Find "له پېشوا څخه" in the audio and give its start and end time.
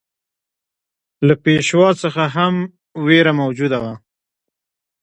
1.27-2.23